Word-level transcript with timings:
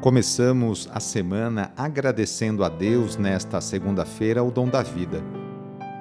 Começamos 0.00 0.88
a 0.94 0.98
semana 0.98 1.74
agradecendo 1.76 2.64
a 2.64 2.70
Deus 2.70 3.18
nesta 3.18 3.60
segunda-feira 3.60 4.42
o 4.42 4.50
dom 4.50 4.66
da 4.66 4.82
vida. 4.82 5.22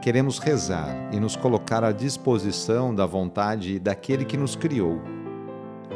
Queremos 0.02 0.39
rezar 0.39 1.14
e 1.14 1.20
nos 1.20 1.36
colocar 1.36 1.84
à 1.84 1.91
disposição 1.91 2.96
da 2.96 3.05
vontade 3.05 3.77
daquele 3.77 4.23
que 4.23 4.38
nos 4.38 4.55
criou. 4.55 5.02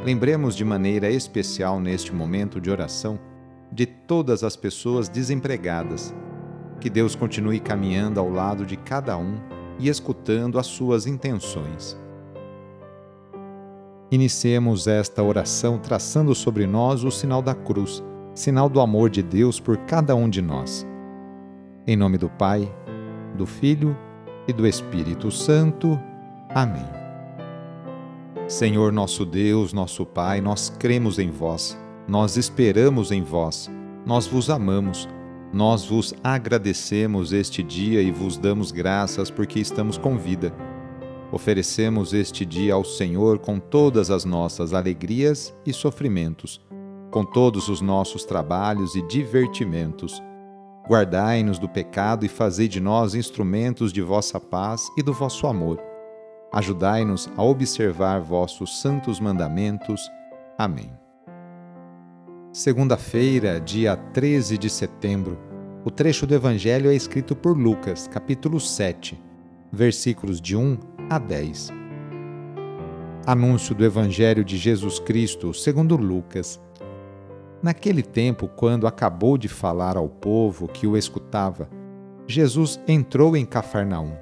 Lembremos 0.03 0.53
de 0.53 0.65
maneira 0.65 1.09
especial 1.09 1.79
neste 1.79 2.13
momento 2.13 2.59
de 2.59 2.69
oração 2.69 3.17
de 3.71 3.85
todas 3.85 4.43
as 4.43 4.57
pessoas 4.57 5.07
desempregadas. 5.07 6.13
Que 6.81 6.89
Deus 6.89 7.15
continue 7.15 7.61
caminhando 7.61 8.19
ao 8.19 8.29
lado 8.29 8.65
de 8.65 8.75
cada 8.75 9.17
um 9.17 9.37
e 9.79 9.87
escutando 9.87 10.59
as 10.59 10.67
suas 10.67 11.07
intenções. 11.07 11.97
Iniciemos 14.13 14.85
esta 14.85 15.23
oração 15.23 15.79
traçando 15.79 16.35
sobre 16.35 16.67
nós 16.67 17.03
o 17.03 17.09
sinal 17.09 17.41
da 17.41 17.55
cruz, 17.55 18.03
sinal 18.35 18.69
do 18.69 18.79
amor 18.79 19.09
de 19.09 19.23
Deus 19.23 19.59
por 19.59 19.75
cada 19.75 20.15
um 20.15 20.29
de 20.29 20.39
nós. 20.39 20.85
Em 21.87 21.95
nome 21.95 22.19
do 22.19 22.29
Pai, 22.29 22.71
do 23.35 23.47
Filho 23.47 23.97
e 24.47 24.53
do 24.53 24.67
Espírito 24.67 25.31
Santo. 25.31 25.99
Amém. 26.49 26.85
Senhor 28.47 28.91
nosso 28.91 29.25
Deus, 29.25 29.73
nosso 29.73 30.05
Pai, 30.05 30.41
nós 30.41 30.69
cremos 30.69 31.17
em 31.17 31.31
vós, 31.31 31.75
nós 32.07 32.37
esperamos 32.37 33.11
em 33.11 33.23
vós, 33.23 33.67
nós 34.05 34.27
vos 34.27 34.47
amamos, 34.47 35.09
nós 35.51 35.87
vos 35.87 36.13
agradecemos 36.23 37.33
este 37.33 37.63
dia 37.63 37.99
e 37.99 38.11
vos 38.11 38.37
damos 38.37 38.71
graças 38.71 39.31
porque 39.31 39.59
estamos 39.59 39.97
com 39.97 40.15
vida 40.19 40.53
Oferecemos 41.33 42.13
este 42.13 42.45
dia 42.45 42.75
ao 42.75 42.83
Senhor 42.83 43.39
com 43.39 43.57
todas 43.57 44.11
as 44.11 44.23
nossas 44.23 44.71
alegrias 44.71 45.51
e 45.65 45.73
sofrimentos, 45.73 46.61
com 47.09 47.25
todos 47.25 47.69
os 47.69 47.81
nossos 47.81 48.23
trabalhos 48.23 48.93
e 48.93 49.01
divertimentos. 49.07 50.21
Guardai-nos 50.87 51.57
do 51.57 51.67
pecado 51.67 52.23
e 52.23 52.29
fazei 52.29 52.67
de 52.67 52.79
nós 52.79 53.15
instrumentos 53.15 53.91
de 53.91 53.99
vossa 53.99 54.39
paz 54.39 54.87
e 54.95 55.01
do 55.01 55.11
vosso 55.11 55.47
amor. 55.47 55.81
Ajudai-nos 56.51 57.27
a 57.35 57.41
observar 57.41 58.21
vossos 58.21 58.79
santos 58.79 59.19
mandamentos. 59.19 60.07
Amém. 60.55 60.91
Segunda-feira, 62.51 63.59
dia 63.59 63.97
13 63.97 64.55
de 64.55 64.69
setembro. 64.69 65.39
O 65.83 65.89
trecho 65.89 66.27
do 66.27 66.35
Evangelho 66.35 66.91
é 66.91 66.95
escrito 66.95 67.35
por 67.35 67.57
Lucas, 67.57 68.07
capítulo 68.07 68.59
7, 68.59 69.19
versículos 69.71 70.39
de 70.39 70.55
1 70.55 70.92
a 71.09 71.17
10. 71.17 71.69
Anúncio 73.25 73.75
do 73.75 73.83
Evangelho 73.83 74.43
de 74.43 74.57
Jesus 74.57 74.99
Cristo 74.99 75.53
segundo 75.53 75.95
Lucas. 75.95 76.59
Naquele 77.61 78.01
tempo, 78.01 78.47
quando 78.47 78.87
acabou 78.87 79.37
de 79.37 79.47
falar 79.47 79.95
ao 79.95 80.09
povo 80.09 80.67
que 80.67 80.85
o 80.85 80.97
escutava, 80.97 81.69
Jesus 82.27 82.79
entrou 82.87 83.35
em 83.37 83.45
Cafarnaum. 83.45 84.13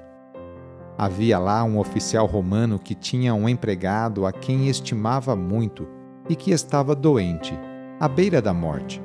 Havia 0.96 1.38
lá 1.38 1.64
um 1.64 1.78
oficial 1.78 2.26
romano 2.26 2.78
que 2.78 2.94
tinha 2.94 3.34
um 3.34 3.48
empregado 3.48 4.26
a 4.26 4.32
quem 4.32 4.68
estimava 4.68 5.34
muito 5.34 5.88
e 6.28 6.36
que 6.36 6.52
estava 6.52 6.94
doente, 6.94 7.58
à 7.98 8.06
beira 8.06 8.40
da 8.40 8.52
morte. 8.52 9.02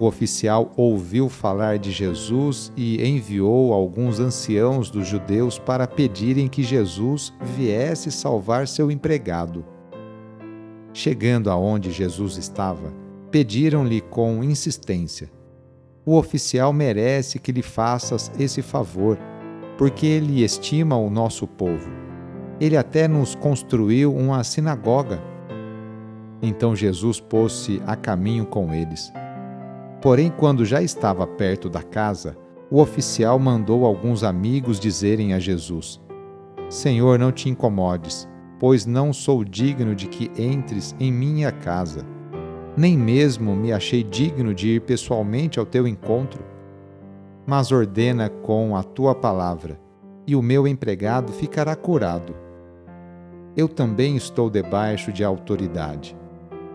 O 0.00 0.06
oficial 0.06 0.72
ouviu 0.76 1.28
falar 1.28 1.78
de 1.78 1.92
Jesus 1.92 2.72
e 2.76 3.06
enviou 3.06 3.72
alguns 3.72 4.18
anciãos 4.18 4.90
dos 4.90 5.06
judeus 5.06 5.58
para 5.58 5.86
pedirem 5.86 6.48
que 6.48 6.62
Jesus 6.62 7.32
viesse 7.40 8.10
salvar 8.10 8.66
seu 8.66 8.90
empregado. 8.90 9.64
Chegando 10.92 11.50
aonde 11.50 11.90
Jesus 11.90 12.36
estava, 12.36 12.92
pediram-lhe 13.30 14.00
com 14.00 14.42
insistência: 14.42 15.30
O 16.04 16.16
oficial 16.16 16.72
merece 16.72 17.38
que 17.38 17.52
lhe 17.52 17.62
faças 17.62 18.30
esse 18.38 18.60
favor, 18.60 19.18
porque 19.78 20.06
ele 20.06 20.42
estima 20.42 20.96
o 20.96 21.08
nosso 21.08 21.46
povo. 21.46 21.90
Ele 22.60 22.76
até 22.76 23.06
nos 23.08 23.34
construiu 23.34 24.14
uma 24.14 24.42
sinagoga. 24.44 25.22
Então 26.42 26.74
Jesus 26.74 27.20
pôs-se 27.20 27.80
a 27.86 27.96
caminho 27.96 28.46
com 28.46 28.74
eles. 28.74 29.12
Porém, 30.02 30.32
quando 30.36 30.64
já 30.64 30.82
estava 30.82 31.24
perto 31.28 31.70
da 31.70 31.80
casa, 31.80 32.36
o 32.68 32.80
oficial 32.80 33.38
mandou 33.38 33.86
alguns 33.86 34.24
amigos 34.24 34.80
dizerem 34.80 35.32
a 35.32 35.38
Jesus: 35.38 36.02
Senhor, 36.68 37.20
não 37.20 37.30
te 37.30 37.48
incomodes, 37.48 38.28
pois 38.58 38.84
não 38.84 39.12
sou 39.12 39.44
digno 39.44 39.94
de 39.94 40.08
que 40.08 40.28
entres 40.36 40.92
em 40.98 41.12
minha 41.12 41.52
casa. 41.52 42.04
Nem 42.76 42.98
mesmo 42.98 43.54
me 43.54 43.72
achei 43.72 44.02
digno 44.02 44.52
de 44.52 44.70
ir 44.70 44.80
pessoalmente 44.80 45.60
ao 45.60 45.66
teu 45.66 45.86
encontro. 45.86 46.42
Mas 47.46 47.70
ordena 47.70 48.28
com 48.28 48.74
a 48.74 48.82
tua 48.82 49.14
palavra, 49.14 49.80
e 50.26 50.34
o 50.34 50.42
meu 50.42 50.66
empregado 50.66 51.32
ficará 51.32 51.76
curado. 51.76 52.34
Eu 53.56 53.68
também 53.68 54.16
estou 54.16 54.50
debaixo 54.50 55.12
de 55.12 55.22
autoridade 55.22 56.16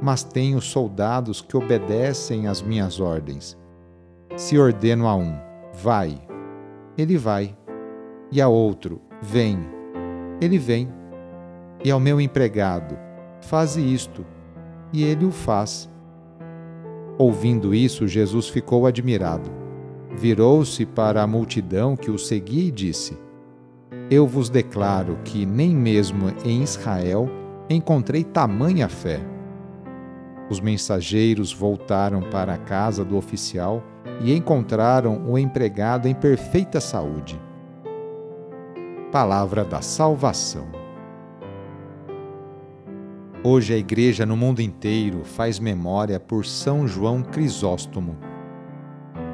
mas 0.02 0.24
tenho 0.24 0.62
soldados 0.62 1.42
que 1.42 1.58
obedecem 1.58 2.48
às 2.48 2.62
minhas 2.62 3.00
ordens. 3.00 3.58
Se 4.36 4.58
ordeno 4.58 5.08
a 5.08 5.16
um, 5.16 5.36
vai, 5.74 6.20
ele 6.98 7.18
vai, 7.18 7.56
e 8.32 8.42
a 8.42 8.48
outro, 8.48 9.02
vem, 9.22 9.60
ele 10.42 10.58
vem, 10.58 10.90
e 11.84 11.92
ao 11.92 12.00
meu 12.00 12.20
empregado, 12.20 12.98
faze 13.42 13.82
isto, 13.82 14.26
e 14.92 15.04
ele 15.04 15.26
o 15.26 15.32
faz. 15.32 15.90
Ouvindo 17.18 17.74
isso, 17.74 18.08
Jesus 18.08 18.48
ficou 18.48 18.86
admirado. 18.86 19.50
Virou-se 20.16 20.86
para 20.86 21.22
a 21.22 21.28
multidão 21.28 21.96
que 21.96 22.10
o 22.10 22.18
seguia 22.18 22.68
e 22.68 22.72
disse: 22.72 23.18
Eu 24.10 24.26
vos 24.26 24.50
declaro 24.50 25.18
que 25.24 25.46
nem 25.46 25.76
mesmo 25.76 26.30
em 26.46 26.62
Israel 26.62 27.30
encontrei 27.70 28.24
tamanha 28.24 28.88
fé. 28.88 29.37
Os 30.50 30.62
mensageiros 30.62 31.52
voltaram 31.52 32.22
para 32.22 32.54
a 32.54 32.58
casa 32.58 33.04
do 33.04 33.18
oficial 33.18 33.84
e 34.22 34.34
encontraram 34.34 35.26
o 35.28 35.38
empregado 35.38 36.08
em 36.08 36.16
perfeita 36.16 36.80
saúde. 36.80 37.40
Palavra 39.12 39.66
da 39.66 39.82
Salvação. 39.82 40.68
Hoje 43.44 43.74
a 43.74 43.78
Igreja 43.78 44.26
no 44.26 44.38
mundo 44.38 44.62
inteiro 44.62 45.24
faz 45.24 45.60
memória 45.60 46.20
por 46.20 46.46
São 46.46 46.88
João 46.88 47.22
Crisóstomo. 47.22 48.18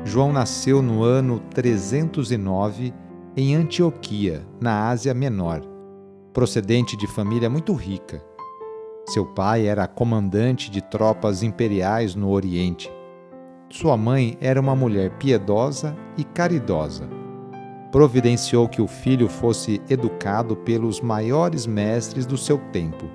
João 0.03 0.33
nasceu 0.33 0.81
no 0.81 1.03
ano 1.03 1.39
309 1.39 2.93
em 3.37 3.55
Antioquia, 3.55 4.45
na 4.59 4.89
Ásia 4.89 5.13
Menor, 5.13 5.61
procedente 6.33 6.97
de 6.97 7.07
família 7.07 7.49
muito 7.49 7.73
rica 7.73 8.32
seu 9.05 9.25
pai 9.25 9.67
era 9.67 9.85
comandante 9.85 10.71
de 10.71 10.81
tropas 10.81 11.43
imperiais 11.43 12.15
no 12.15 12.29
Oriente. 12.29 12.89
Sua 13.69 13.97
mãe 13.97 14.37
era 14.39 14.59
uma 14.59 14.75
mulher 14.75 15.11
piedosa 15.17 15.95
e 16.17 16.23
caridosa. 16.23 17.09
Providenciou 17.91 18.67
que 18.67 18.81
o 18.81 18.87
filho 18.87 19.27
fosse 19.27 19.81
educado 19.89 20.55
pelos 20.55 21.01
maiores 21.01 21.67
mestres 21.67 22.25
do 22.25 22.37
seu 22.37 22.57
tempo. 22.71 23.05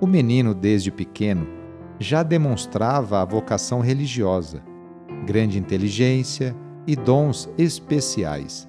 O 0.00 0.06
menino, 0.06 0.52
desde 0.52 0.90
pequeno, 0.90 1.46
já 1.98 2.24
demonstrava 2.24 3.22
a 3.22 3.24
vocação 3.24 3.80
religiosa, 3.80 4.62
grande 5.24 5.58
inteligência 5.58 6.56
e 6.86 6.96
dons 6.96 7.48
especiais. 7.56 8.68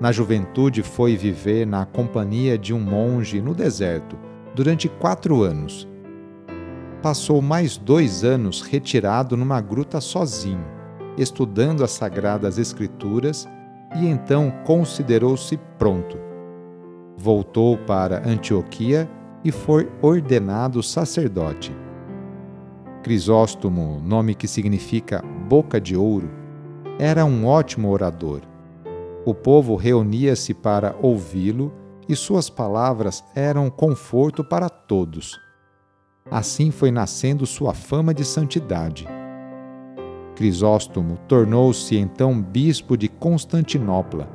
Na 0.00 0.10
juventude, 0.10 0.82
foi 0.82 1.16
viver 1.16 1.66
na 1.66 1.84
companhia 1.84 2.56
de 2.56 2.72
um 2.72 2.80
monge 2.80 3.42
no 3.42 3.54
deserto 3.54 4.27
durante 4.58 4.88
quatro 4.88 5.44
anos. 5.44 5.86
Passou 7.00 7.40
mais 7.40 7.76
dois 7.76 8.24
anos 8.24 8.60
retirado 8.60 9.36
numa 9.36 9.60
gruta 9.60 10.00
sozinho, 10.00 10.66
estudando 11.16 11.84
as 11.84 11.92
Sagradas 11.92 12.58
Escrituras 12.58 13.48
e 13.94 14.08
então 14.08 14.52
considerou-se 14.66 15.56
pronto. 15.78 16.18
Voltou 17.16 17.78
para 17.78 18.28
Antioquia 18.28 19.08
e 19.44 19.52
foi 19.52 19.88
ordenado 20.02 20.82
sacerdote. 20.82 21.72
Crisóstomo, 23.04 24.02
nome 24.04 24.34
que 24.34 24.48
significa 24.48 25.22
boca 25.48 25.80
de 25.80 25.96
ouro, 25.96 26.28
era 26.98 27.24
um 27.24 27.46
ótimo 27.46 27.88
orador. 27.92 28.40
O 29.24 29.32
povo 29.32 29.76
reunia-se 29.76 30.52
para 30.52 30.96
ouvi-lo 31.00 31.72
e 32.08 32.16
suas 32.16 32.48
palavras 32.48 33.22
eram 33.34 33.68
conforto 33.68 34.42
para 34.42 34.68
todos. 34.68 35.38
Assim 36.30 36.70
foi 36.70 36.90
nascendo 36.90 37.46
sua 37.46 37.74
fama 37.74 38.14
de 38.14 38.24
santidade. 38.24 39.06
Crisóstomo 40.34 41.18
tornou-se 41.26 41.96
então 41.96 42.40
bispo 42.40 42.96
de 42.96 43.08
Constantinopla, 43.08 44.28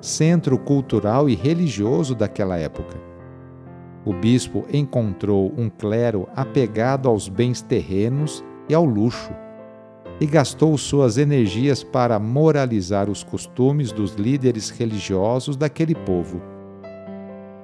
centro 0.00 0.58
cultural 0.58 1.28
e 1.28 1.34
religioso 1.34 2.14
daquela 2.14 2.56
época. 2.56 2.98
O 4.04 4.14
bispo 4.14 4.64
encontrou 4.72 5.52
um 5.56 5.68
clero 5.68 6.26
apegado 6.34 7.08
aos 7.08 7.28
bens 7.28 7.60
terrenos 7.60 8.42
e 8.68 8.74
ao 8.74 8.84
luxo, 8.84 9.32
e 10.20 10.26
gastou 10.26 10.76
suas 10.78 11.18
energias 11.18 11.82
para 11.82 12.18
moralizar 12.18 13.10
os 13.10 13.22
costumes 13.22 13.92
dos 13.92 14.14
líderes 14.14 14.70
religiosos 14.70 15.56
daquele 15.56 15.94
povo. 15.94 16.40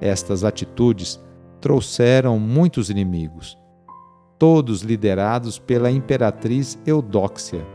Estas 0.01 0.43
atitudes 0.43 1.19
trouxeram 1.59 2.39
muitos 2.39 2.89
inimigos, 2.89 3.57
todos 4.37 4.81
liderados 4.81 5.57
pela 5.57 5.89
imperatriz 5.89 6.77
Eudóxia. 6.85 7.65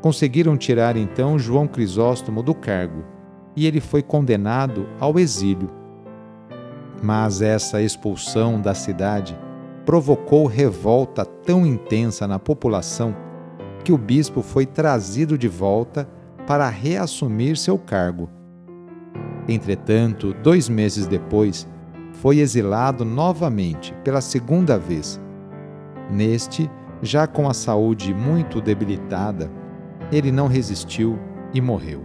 Conseguiram 0.00 0.56
tirar 0.56 0.96
então 0.96 1.38
João 1.38 1.66
Crisóstomo 1.66 2.42
do 2.42 2.54
cargo 2.54 3.04
e 3.56 3.66
ele 3.66 3.80
foi 3.80 4.02
condenado 4.02 4.86
ao 5.00 5.18
exílio. 5.18 5.70
Mas 7.02 7.42
essa 7.42 7.80
expulsão 7.80 8.60
da 8.60 8.74
cidade 8.74 9.38
provocou 9.86 10.46
revolta 10.46 11.24
tão 11.24 11.66
intensa 11.66 12.26
na 12.26 12.38
população 12.38 13.16
que 13.84 13.92
o 13.92 13.98
bispo 13.98 14.42
foi 14.42 14.66
trazido 14.66 15.38
de 15.38 15.48
volta 15.48 16.08
para 16.46 16.68
reassumir 16.68 17.56
seu 17.56 17.78
cargo. 17.78 18.28
Entretanto, 19.48 20.34
dois 20.42 20.68
meses 20.68 21.06
depois, 21.06 21.66
foi 22.12 22.40
exilado 22.40 23.04
novamente 23.04 23.94
pela 24.04 24.20
segunda 24.20 24.78
vez. 24.78 25.18
Neste, 26.10 26.70
já 27.00 27.26
com 27.26 27.48
a 27.48 27.54
saúde 27.54 28.12
muito 28.12 28.60
debilitada, 28.60 29.50
ele 30.12 30.30
não 30.30 30.48
resistiu 30.48 31.18
e 31.54 31.60
morreu. 31.62 32.02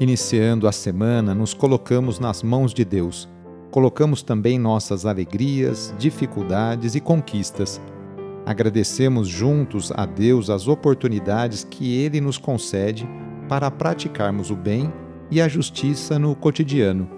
Iniciando 0.00 0.66
a 0.66 0.72
semana, 0.72 1.34
nos 1.34 1.52
colocamos 1.52 2.18
nas 2.18 2.42
mãos 2.42 2.72
de 2.72 2.84
Deus. 2.84 3.28
Colocamos 3.70 4.22
também 4.22 4.58
nossas 4.58 5.04
alegrias, 5.04 5.94
dificuldades 5.98 6.94
e 6.94 7.00
conquistas. 7.00 7.80
Agradecemos 8.46 9.28
juntos 9.28 9.92
a 9.94 10.06
Deus 10.06 10.48
as 10.48 10.68
oportunidades 10.68 11.64
que 11.64 11.94
Ele 11.96 12.20
nos 12.20 12.38
concede 12.38 13.08
para 13.48 13.70
praticarmos 13.70 14.50
o 14.50 14.56
bem 14.56 14.92
e 15.30 15.40
a 15.40 15.48
justiça 15.48 16.18
no 16.18 16.34
cotidiano. 16.34 17.08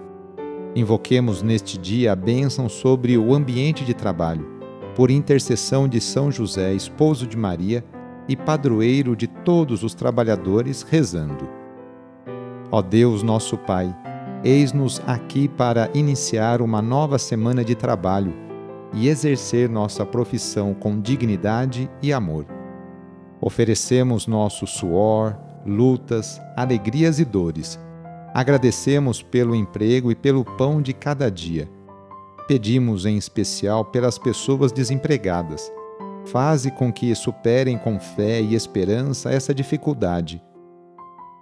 Invoquemos 0.74 1.42
neste 1.42 1.78
dia 1.78 2.12
a 2.12 2.16
bênção 2.16 2.68
sobre 2.68 3.16
o 3.16 3.34
ambiente 3.34 3.84
de 3.84 3.94
trabalho, 3.94 4.46
por 4.94 5.10
intercessão 5.10 5.88
de 5.88 6.00
São 6.00 6.30
José, 6.30 6.74
esposo 6.74 7.26
de 7.26 7.36
Maria 7.36 7.84
e 8.28 8.36
padroeiro 8.36 9.14
de 9.14 9.26
todos 9.26 9.82
os 9.82 9.94
trabalhadores, 9.94 10.82
rezando. 10.82 11.48
Ó 12.70 12.82
Deus, 12.82 13.22
nosso 13.22 13.56
Pai, 13.56 13.94
eis-nos 14.42 15.00
aqui 15.06 15.48
para 15.48 15.88
iniciar 15.94 16.60
uma 16.60 16.82
nova 16.82 17.18
semana 17.18 17.64
de 17.64 17.74
trabalho 17.74 18.34
e 18.92 19.08
exercer 19.08 19.68
nossa 19.68 20.04
profissão 20.04 20.74
com 20.74 21.00
dignidade 21.00 21.90
e 22.02 22.12
amor. 22.12 22.46
Oferecemos 23.40 24.26
nosso 24.26 24.66
suor, 24.66 25.36
lutas, 25.66 26.40
alegrias 26.56 27.18
e 27.18 27.24
dores. 27.24 27.78
Agradecemos 28.32 29.22
pelo 29.22 29.54
emprego 29.54 30.10
e 30.10 30.14
pelo 30.14 30.44
pão 30.44 30.80
de 30.80 30.92
cada 30.92 31.30
dia. 31.30 31.68
Pedimos 32.46 33.04
em 33.04 33.16
especial 33.16 33.84
pelas 33.84 34.18
pessoas 34.18 34.72
desempregadas. 34.72 35.72
Faze 36.26 36.70
com 36.70 36.92
que 36.92 37.14
superem 37.14 37.76
com 37.78 37.98
fé 37.98 38.40
e 38.40 38.54
esperança 38.54 39.32
essa 39.32 39.54
dificuldade. 39.54 40.42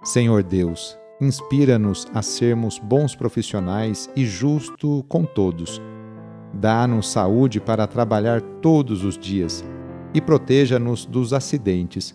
Senhor 0.03 0.43
Deus, 0.43 0.97
Inspira-nos 1.19 2.05
a 2.13 2.21
sermos 2.21 2.77
bons 2.77 3.15
profissionais 3.15 4.09
e 4.17 4.25
justo 4.25 5.05
com 5.07 5.23
todos. 5.23 5.81
Dá-nos 6.53 7.09
saúde 7.09 7.61
para 7.61 7.87
trabalhar 7.87 8.41
todos 8.41 9.05
os 9.05 9.17
dias 9.17 9.63
e 10.13 10.19
proteja-nos 10.19 11.05
dos 11.05 11.31
acidentes. 11.31 12.13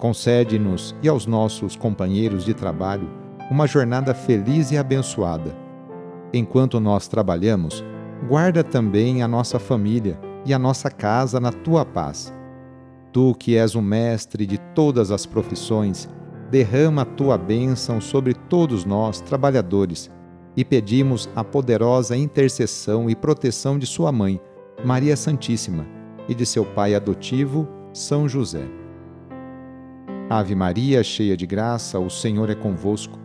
Concede-nos 0.00 0.96
e 1.02 1.08
aos 1.10 1.26
nossos 1.26 1.76
companheiros 1.76 2.42
de 2.42 2.54
trabalho 2.54 3.06
uma 3.50 3.66
jornada 3.66 4.14
feliz 4.14 4.72
e 4.72 4.78
abençoada. 4.78 5.54
Enquanto 6.32 6.80
nós 6.80 7.06
trabalhamos, 7.06 7.84
guarda 8.26 8.64
também 8.64 9.22
a 9.22 9.28
nossa 9.28 9.58
família 9.58 10.18
e 10.46 10.54
a 10.54 10.58
nossa 10.58 10.90
casa 10.90 11.38
na 11.38 11.52
tua 11.52 11.84
paz. 11.84 12.32
Tu 13.12 13.34
que 13.34 13.58
és 13.58 13.74
o 13.74 13.82
mestre 13.82 14.46
de 14.46 14.56
todas 14.74 15.10
as 15.10 15.26
profissões, 15.26 16.08
derrama 16.50 17.02
a 17.02 17.04
tua 17.04 17.36
bênção 17.36 18.00
sobre 18.00 18.32
todos 18.32 18.86
nós, 18.86 19.20
trabalhadores, 19.20 20.10
e 20.56 20.64
pedimos 20.64 21.28
a 21.36 21.44
poderosa 21.44 22.16
intercessão 22.16 23.10
e 23.10 23.14
proteção 23.14 23.78
de 23.78 23.86
Sua 23.86 24.10
mãe, 24.10 24.40
Maria 24.82 25.16
Santíssima, 25.16 25.86
e 26.26 26.34
de 26.34 26.46
seu 26.46 26.64
pai 26.64 26.94
adotivo, 26.94 27.68
São 27.92 28.28
José. 28.28 28.79
Ave 30.30 30.54
Maria, 30.54 31.02
cheia 31.02 31.36
de 31.36 31.44
graça, 31.44 31.98
o 31.98 32.08
Senhor 32.08 32.48
é 32.50 32.54
convosco. 32.54 33.18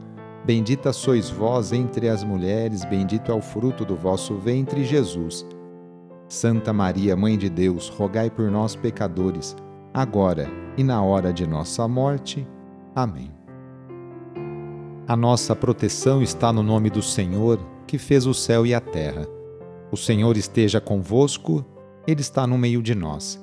Bendita 0.43 0.91
sois 0.91 1.29
vós 1.29 1.71
entre 1.71 2.09
as 2.09 2.23
mulheres, 2.23 2.83
bendito 2.83 3.31
é 3.31 3.35
o 3.35 3.41
fruto 3.43 3.85
do 3.85 3.95
vosso 3.95 4.33
ventre, 4.33 4.83
Jesus. 4.83 5.45
Santa 6.27 6.73
Maria, 6.73 7.15
Mãe 7.15 7.37
de 7.37 7.47
Deus, 7.47 7.89
rogai 7.89 8.31
por 8.31 8.49
nós, 8.49 8.75
pecadores, 8.75 9.55
agora 9.93 10.49
e 10.75 10.83
na 10.83 10.99
hora 11.03 11.31
de 11.31 11.45
nossa 11.45 11.87
morte. 11.87 12.47
Amém. 12.95 13.31
A 15.07 15.15
nossa 15.15 15.55
proteção 15.55 16.23
está 16.23 16.51
no 16.51 16.63
nome 16.63 16.89
do 16.89 17.03
Senhor, 17.03 17.59
que 17.85 17.99
fez 17.99 18.25
o 18.25 18.33
céu 18.33 18.65
e 18.65 18.73
a 18.73 18.81
terra. 18.81 19.27
O 19.91 19.95
Senhor 19.95 20.35
esteja 20.37 20.81
convosco, 20.81 21.63
Ele 22.07 22.21
está 22.21 22.47
no 22.47 22.57
meio 22.57 22.81
de 22.81 22.95
nós. 22.95 23.39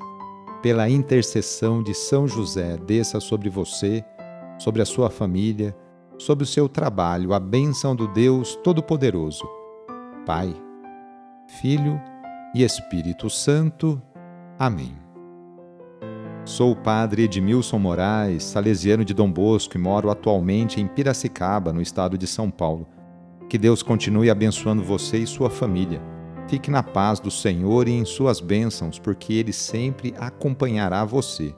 Pela 0.63 0.89
intercessão 0.89 1.83
de 1.83 1.93
São 1.93 2.29
José, 2.29 2.77
desça 2.77 3.19
sobre 3.19 3.51
você, 3.51 4.05
sobre 4.61 4.81
a 4.81 4.85
sua 4.85 5.11
família, 5.11 5.77
sobre 6.17 6.45
o 6.45 6.47
seu 6.47 6.69
trabalho, 6.69 7.35
a 7.35 7.41
bênção 7.41 7.97
do 7.97 8.07
Deus 8.07 8.55
Todo-Poderoso. 8.63 9.43
Pai, 10.25 10.55
Filho 11.61 12.01
e 12.55 12.63
Espírito 12.63 13.29
Santo. 13.29 14.01
Amém. 14.57 14.97
Sou 16.45 16.71
o 16.71 16.77
padre 16.77 17.25
Edmilson 17.25 17.81
Moraes, 17.81 18.45
salesiano 18.45 19.05
de 19.05 19.13
Dom 19.13 19.33
Bosco 19.33 19.77
e 19.77 19.81
moro 19.81 20.11
atualmente 20.11 20.81
em 20.81 20.87
Piracicaba, 20.87 21.73
no 21.73 21.83
estado 21.83 22.17
de 22.17 22.29
São 22.29 22.53
Paulo. 22.53 22.87
Que 23.51 23.59
Deus 23.59 23.83
continue 23.83 24.31
abençoando 24.31 24.85
você 24.85 25.19
e 25.19 25.27
sua 25.27 25.51
família. 25.51 26.12
Fique 26.53 26.71
na 26.71 26.83
paz 26.83 27.19
do 27.19 27.31
Senhor 27.31 27.89
e 27.89 27.93
em 27.93 28.05
suas 28.05 28.39
bênçãos, 28.39 28.99
porque 28.99 29.33
Ele 29.33 29.55
sempre 29.55 30.13
acompanhará 30.19 31.03
você. 31.03 31.55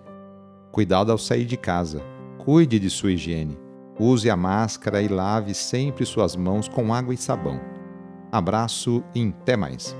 Cuidado 0.71 1.11
ao 1.11 1.19
sair 1.19 1.45
de 1.47 1.57
casa. 1.57 2.01
Cuide 2.39 2.79
de 2.79 2.89
sua 2.89 3.11
higiene. 3.11 3.59
Use 3.99 4.31
a 4.31 4.37
máscara 4.37 5.03
e 5.03 5.09
lave 5.09 5.53
sempre 5.53 6.07
suas 6.07 6.37
mãos 6.37 6.69
com 6.69 6.95
água 6.95 7.13
e 7.13 7.17
sabão. 7.17 7.61
Abraço 8.31 9.03
e 9.17 9.27
até 9.27 9.57
mais. 9.57 9.97